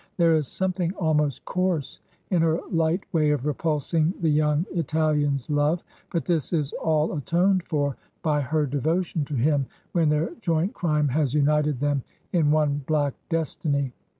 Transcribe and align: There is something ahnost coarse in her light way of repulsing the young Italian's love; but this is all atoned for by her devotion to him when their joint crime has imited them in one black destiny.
There 0.17 0.33
is 0.35 0.47
something 0.47 0.89
ahnost 0.93 1.45
coarse 1.45 1.99
in 2.31 2.41
her 2.41 2.59
light 2.71 3.03
way 3.13 3.29
of 3.29 3.45
repulsing 3.45 4.15
the 4.19 4.31
young 4.31 4.65
Italian's 4.73 5.47
love; 5.47 5.83
but 6.11 6.25
this 6.25 6.51
is 6.53 6.73
all 6.73 7.13
atoned 7.15 7.61
for 7.65 7.95
by 8.23 8.41
her 8.41 8.65
devotion 8.65 9.25
to 9.25 9.35
him 9.35 9.67
when 9.91 10.09
their 10.09 10.31
joint 10.41 10.73
crime 10.73 11.09
has 11.09 11.35
imited 11.35 11.77
them 11.77 12.01
in 12.33 12.49
one 12.49 12.81
black 12.87 13.13
destiny. 13.29 13.93